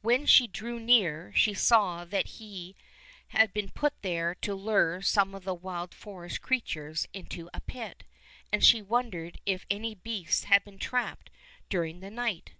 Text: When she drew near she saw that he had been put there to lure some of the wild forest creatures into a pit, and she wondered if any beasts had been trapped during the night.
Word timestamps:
When 0.00 0.24
she 0.24 0.46
drew 0.46 0.80
near 0.80 1.32
she 1.36 1.52
saw 1.52 2.06
that 2.06 2.26
he 2.40 2.74
had 3.28 3.52
been 3.52 3.68
put 3.68 3.92
there 4.00 4.34
to 4.36 4.54
lure 4.54 5.02
some 5.02 5.34
of 5.34 5.44
the 5.44 5.52
wild 5.52 5.92
forest 5.92 6.40
creatures 6.40 7.06
into 7.12 7.50
a 7.52 7.60
pit, 7.60 8.04
and 8.50 8.64
she 8.64 8.80
wondered 8.80 9.38
if 9.44 9.66
any 9.70 9.94
beasts 9.94 10.44
had 10.44 10.64
been 10.64 10.78
trapped 10.78 11.28
during 11.68 12.00
the 12.00 12.10
night. 12.10 12.54